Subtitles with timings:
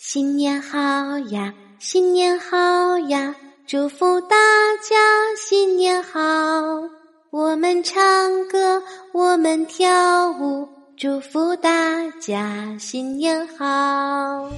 [0.00, 3.34] 新年好呀，新年好呀，
[3.66, 4.36] 祝福大
[4.88, 4.94] 家
[5.36, 6.20] 新年好。
[7.30, 7.98] 我们唱
[8.48, 8.80] 歌，
[9.12, 14.48] 我们跳舞，祝福大家新年好。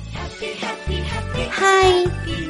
[1.51, 1.91] 嗨，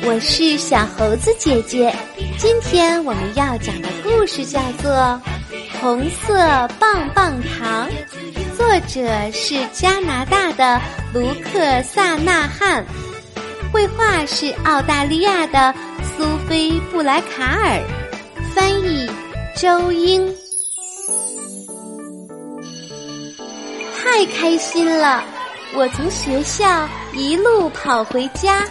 [0.04, 1.94] 我是小猴子姐姐。
[2.38, 4.90] 今天我们要讲的故事叫做
[5.80, 6.34] 《红色
[6.80, 7.88] 棒棒糖》，
[8.60, 10.78] 作者是加拿大的
[11.14, 12.84] 卢克萨纳汉，
[13.72, 17.82] 绘画是澳大利亚的苏菲布莱卡尔，
[18.54, 19.10] 翻译
[19.56, 20.30] 周英。
[23.96, 25.24] 太开心了！
[25.74, 28.68] 我从学校一路跑回家。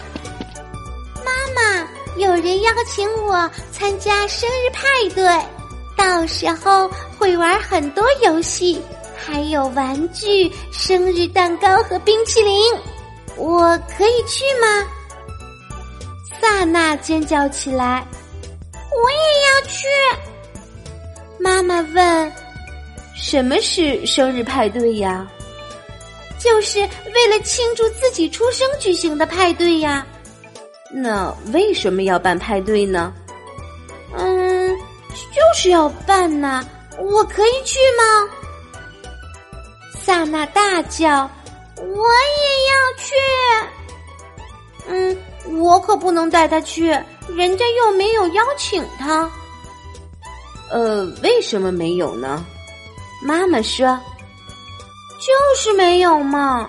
[1.25, 5.45] 妈妈有人邀请我参加生日派对，
[5.97, 6.87] 到时候
[7.17, 8.79] 会玩很多游戏，
[9.23, 12.59] 还有玩具、生日蛋糕和冰淇淋。
[13.35, 14.85] 我可以去吗？
[16.41, 18.05] 萨娜尖叫起来
[18.73, 19.87] ：“我也要去！”
[21.39, 22.33] 妈妈问
[23.15, 25.27] ：“什么是生日派对呀
[26.39, 30.05] ？”“就是为了庆祝自己出生举行的派对呀。”
[30.91, 33.13] 那为什么要办派对呢？
[34.17, 34.75] 嗯，
[35.31, 36.65] 就是要办呐！
[36.97, 38.29] 我可以去吗？
[40.09, 41.29] 萨娜大叫
[41.77, 43.13] ：“我也要去！”
[44.89, 45.15] 嗯，
[45.61, 46.87] 我可不能带他去，
[47.35, 49.29] 人家又没有邀请他。
[50.71, 52.43] 呃，为什么没有呢？
[53.23, 53.99] 妈妈说
[55.21, 56.67] ：“就是没有嘛。”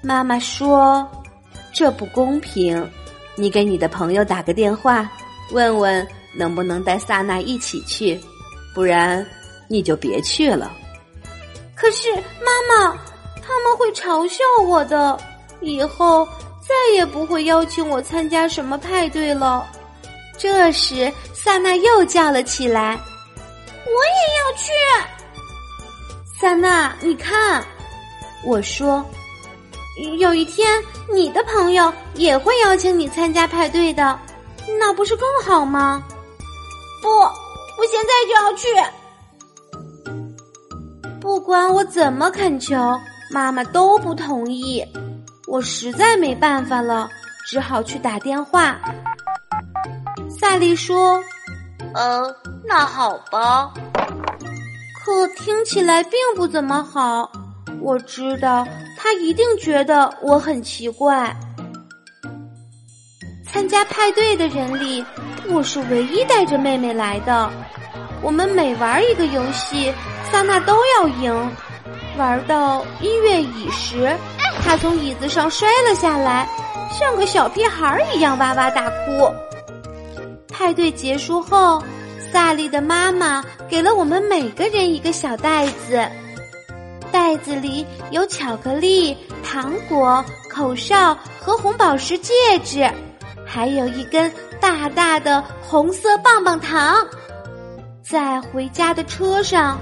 [0.00, 1.04] 妈妈说
[1.74, 2.88] ：“这不公平。”
[3.34, 5.10] 你给你的朋友打个电话，
[5.50, 8.20] 问问能不能带萨娜一起去，
[8.72, 9.26] 不然
[9.66, 10.76] 你就别去了。
[11.80, 12.14] 可是
[12.44, 12.94] 妈妈，
[13.42, 15.18] 他们会嘲笑我的，
[15.62, 16.28] 以后
[16.60, 19.66] 再也不会邀请我参加什么派对了。
[20.36, 23.00] 这时，萨娜又叫了起来
[23.86, 24.72] ：“我也要去！”
[26.38, 27.64] 萨娜，你看，
[28.44, 29.02] 我说。
[30.18, 34.18] 有一天，你的朋友也会邀请你参加派对的，
[34.78, 36.02] 那不是更好吗？
[37.02, 38.68] 不，我现在就要去。
[41.20, 42.98] 不管我怎么恳求，
[43.30, 44.84] 妈妈都不同意。
[45.46, 47.08] 我实在没办法了，
[47.46, 48.78] 只好去打电话。
[50.40, 51.22] 萨莉说
[51.94, 53.72] ：“呃，那好吧。”
[55.04, 57.30] 可听起来并不怎么好。
[57.80, 58.66] 我知道。
[59.02, 61.34] 他一定觉得我很奇怪。
[63.50, 65.02] 参加派对的人里，
[65.48, 67.50] 我是唯一带着妹妹来的。
[68.22, 69.92] 我们每玩一个游戏，
[70.30, 71.50] 萨娜都要赢。
[72.16, 74.14] 玩到音乐椅时，
[74.62, 76.46] 她从椅子上摔了下来，
[76.90, 79.32] 像个小屁孩儿一样哇哇大哭。
[80.48, 81.82] 派对结束后，
[82.32, 86.06] 萨莉的妈妈给了我们每个人一个小袋子。
[87.10, 92.32] 袋子里有巧克力、糖果、口哨和红宝石戒
[92.62, 92.88] 指，
[93.46, 94.30] 还有一根
[94.60, 96.94] 大大的红色棒棒糖。
[98.10, 99.78] 在回家的车上，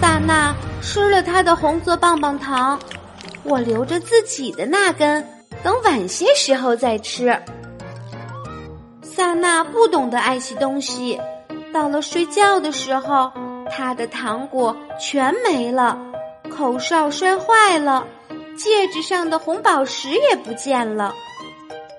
[0.00, 2.80] 萨娜吃了她的红色棒棒糖，
[3.42, 5.22] 我留着自己的那根，
[5.62, 7.38] 等晚些时候再吃。
[9.02, 11.20] 萨娜不懂得爱惜东西，
[11.74, 13.30] 到了睡觉的时候，
[13.70, 15.98] 她的糖果全没了。
[16.50, 18.06] 口哨摔坏了，
[18.56, 21.14] 戒指上的红宝石也不见了。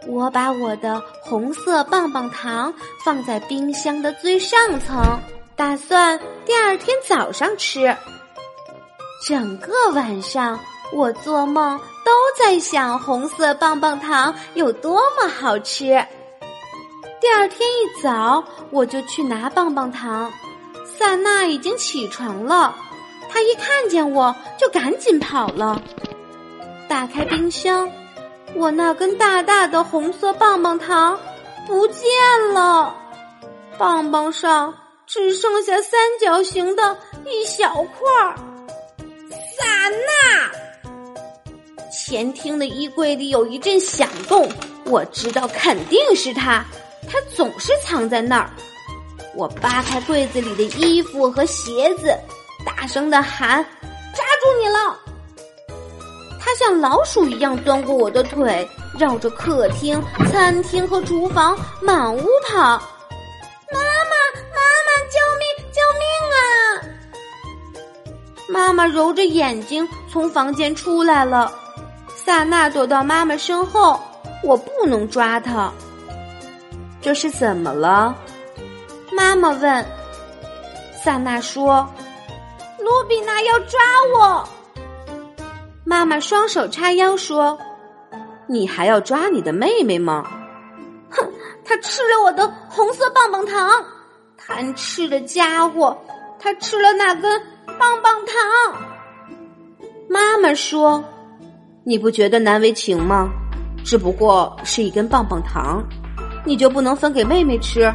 [0.07, 2.73] 我把我的红色棒棒糖
[3.03, 5.19] 放在冰箱的最上层，
[5.55, 7.95] 打算第二天早上吃。
[9.27, 10.59] 整个晚上，
[10.93, 15.85] 我做梦都在想红色棒棒糖有多么好吃。
[17.19, 20.31] 第二天一早，我就去拿棒棒糖，
[20.97, 22.73] 萨娜已经起床了。
[23.29, 25.81] 他一看见我就赶紧跑了。
[26.87, 27.91] 打开冰箱，
[28.57, 31.17] 我那根大大的红色棒棒糖
[31.67, 32.03] 不见
[32.53, 32.95] 了，
[33.77, 34.73] 棒棒上
[35.05, 38.35] 只剩下三角形的一小块儿。
[39.57, 40.51] 萨娜，
[41.91, 44.49] 前厅的衣柜里有一阵响动，
[44.85, 46.65] 我知道肯定是他，
[47.07, 48.49] 他总是藏在那儿。
[49.35, 52.17] 我扒开柜子里的衣服和鞋子。
[52.65, 53.63] 大声的喊
[54.15, 54.99] ：“抓住你了！”
[56.57, 58.67] 像老鼠一样钻过我的腿，
[58.97, 62.57] 绕着客厅、餐厅和厨房满屋跑。
[62.57, 64.15] 妈妈，
[64.55, 66.41] 妈妈，救命，救命啊！
[68.49, 71.53] 妈妈揉着眼睛从房间出来了。
[72.15, 73.99] 萨娜躲到妈妈身后，
[74.41, 75.71] 我不能抓她。
[76.99, 78.15] 这是怎么了？
[79.11, 79.85] 妈妈问。
[81.03, 81.87] 萨娜说
[82.81, 83.79] ：“卢比娜要抓
[84.15, 84.49] 我。”
[85.89, 87.57] 妈妈双手叉腰说
[88.45, 90.21] ：“你还要抓你的妹妹吗？”
[91.09, 91.25] 哼，
[91.63, 93.69] 他吃了我的红色棒棒糖，
[94.35, 95.97] 贪吃的家伙！
[96.39, 97.41] 他吃了那根
[97.79, 98.81] 棒棒糖。
[100.09, 101.01] 妈妈说
[101.85, 103.29] ：“你不觉得难为情吗？
[103.85, 105.81] 只不过是一根棒棒糖。”
[106.43, 107.89] 你就不能分给妹妹吃？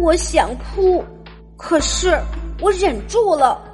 [0.00, 1.04] 我想哭，
[1.56, 2.20] 可是
[2.60, 3.67] 我忍住了。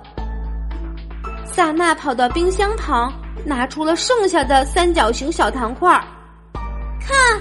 [1.54, 3.12] 萨娜跑到冰箱旁，
[3.44, 6.02] 拿出了剩下的三角形小糖块儿
[7.00, 7.40] 看，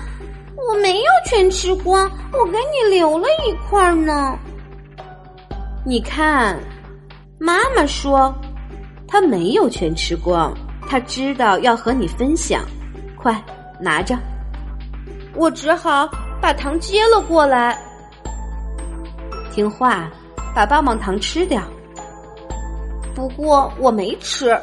[0.56, 4.38] 我没有全吃光，我给你留了一块呢。
[5.83, 6.60] 你看，
[7.39, 8.31] 妈妈说，
[9.07, 10.54] 她没有全吃光，
[10.88, 12.62] 她知道要和你分享。
[13.18, 13.44] 快
[13.80, 14.15] 拿着。
[15.33, 16.07] 我只好
[16.39, 17.75] 把糖接了过来。
[19.51, 20.07] 听话，
[20.54, 21.63] 把棒棒糖吃掉。
[23.15, 24.60] 不过我没吃，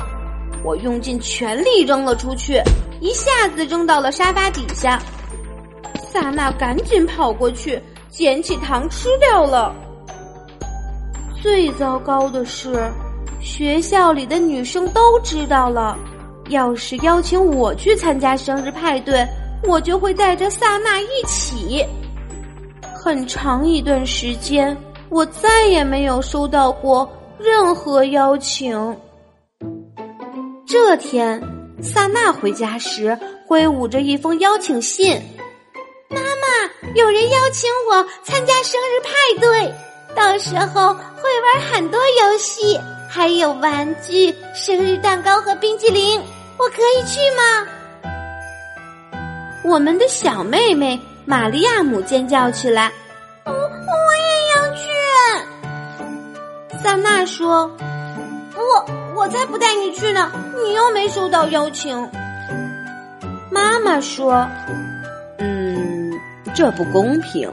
[0.65, 2.61] 我用尽全力扔了出去，
[3.01, 5.01] 一下子扔到了沙发底下。
[6.13, 9.75] 萨娜赶紧跑过去捡起糖吃掉了。
[11.41, 12.91] 最糟糕的是，
[13.41, 15.97] 学校里的女生都知道了。
[16.49, 19.25] 要是邀请我去参加生日派对。
[19.63, 21.85] 我就会带着萨娜一起。
[22.95, 24.75] 很长一段时间，
[25.11, 27.07] 我再也没有收到过
[27.43, 28.97] 任何邀请。
[30.67, 31.43] 这天，
[31.83, 35.21] 萨娜回家时挥舞着一封邀请信
[36.11, 39.11] ：“妈妈，有人邀请我参加生日派
[39.41, 39.75] 对，
[40.15, 42.79] 到时候会玩很多游戏，
[43.09, 46.21] 还有玩具、生日蛋糕和冰激凌，
[46.59, 47.67] 我可以去吗？”
[49.65, 52.93] 我们的小妹妹玛利亚姆尖叫起来
[56.83, 57.71] ：“萨娜说
[58.57, 60.31] ：“我我才不带你去呢，
[60.65, 62.09] 你又没收到邀请。”
[63.51, 64.49] 妈妈说
[65.39, 66.11] ：“嗯，
[66.55, 67.51] 这不公平。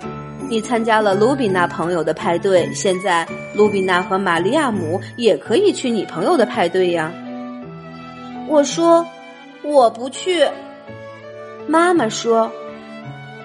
[0.50, 7.12] 你参加了卢比娜朋友的派对，现在卢比娜和玛利亚姆也可以去你朋友的派对呀。”
[8.48, 9.06] 我说
[9.62, 10.48] ：“我不去。”
[11.68, 12.50] 妈妈说：“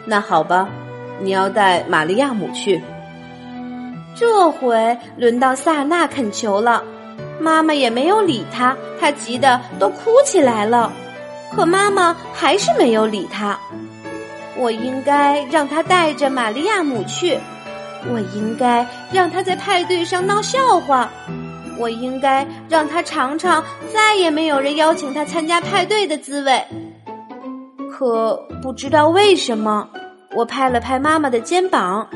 [0.06, 0.68] 那好吧，
[1.20, 2.80] 你要带玛利亚姆去。”
[4.14, 6.82] 这回轮到萨娜恳求了，
[7.40, 10.92] 妈妈也没有理他，他急得都哭起来了。
[11.54, 13.58] 可妈妈还是没有理他。
[14.56, 17.38] 我应该让他带着玛利亚姆去，
[18.12, 21.08] 我应该让他在派对上闹笑话，
[21.78, 26.62] 我应该让他尝尝再也没有人邀请他参加派对的滋味。
[27.90, 29.88] 可不知道为什么，
[30.34, 32.06] 我拍了拍妈妈的肩膀。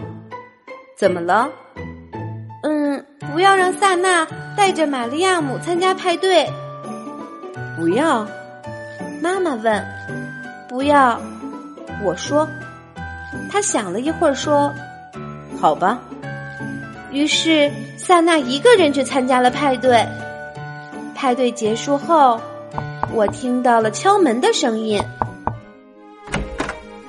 [0.96, 1.48] 怎么了？
[3.36, 6.50] 不要让萨娜带着玛利亚姆参加派对。
[7.76, 8.26] 不要？
[9.20, 9.86] 妈妈问。
[10.70, 11.20] 不要？
[12.02, 12.48] 我说。
[13.52, 14.72] 他想了一会儿说
[15.60, 16.00] ：“好吧。”
[17.12, 20.02] 于是萨娜一个人去参加了派对。
[21.14, 22.40] 派对结束后，
[23.12, 24.98] 我听到了敲门的声音。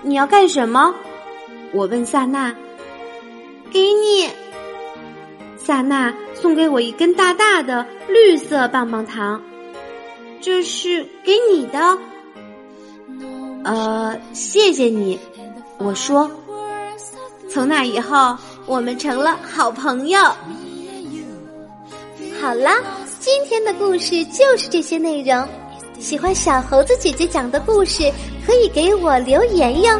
[0.01, 0.93] 你要干什么？
[1.71, 2.53] 我问萨娜。
[3.71, 4.29] 给你，
[5.67, 9.41] 萨娜送给我一根大大的绿色棒棒糖，
[10.39, 11.97] 这是给你的。
[13.65, 15.19] 呃，谢谢你。
[15.77, 16.31] 我说。
[17.49, 20.17] 从那以后，我们成了好朋友。
[22.39, 22.81] 好啦，
[23.19, 25.45] 今天的故事就是这些内容。
[25.99, 28.09] 喜欢小猴子姐姐讲的故事，
[28.45, 29.99] 可以给我留言哟。